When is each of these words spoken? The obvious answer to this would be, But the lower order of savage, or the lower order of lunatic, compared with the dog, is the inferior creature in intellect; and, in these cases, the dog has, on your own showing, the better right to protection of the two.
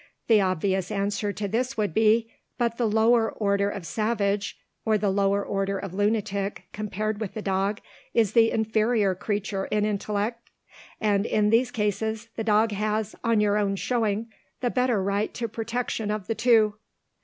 The 0.25 0.41
obvious 0.41 0.89
answer 0.89 1.31
to 1.31 1.47
this 1.47 1.77
would 1.77 1.93
be, 1.93 2.33
But 2.57 2.77
the 2.77 2.89
lower 2.89 3.29
order 3.31 3.69
of 3.69 3.85
savage, 3.85 4.57
or 4.83 4.97
the 4.97 5.11
lower 5.11 5.45
order 5.45 5.77
of 5.77 5.93
lunatic, 5.93 6.63
compared 6.73 7.21
with 7.21 7.35
the 7.35 7.41
dog, 7.43 7.81
is 8.11 8.33
the 8.33 8.49
inferior 8.49 9.13
creature 9.13 9.65
in 9.65 9.85
intellect; 9.85 10.49
and, 10.99 11.27
in 11.27 11.51
these 11.51 11.69
cases, 11.69 12.29
the 12.35 12.43
dog 12.43 12.71
has, 12.71 13.15
on 13.23 13.41
your 13.41 13.59
own 13.59 13.75
showing, 13.75 14.31
the 14.61 14.71
better 14.71 15.03
right 15.03 15.31
to 15.35 15.47
protection 15.47 16.09
of 16.09 16.25
the 16.25 16.33
two. 16.33 16.77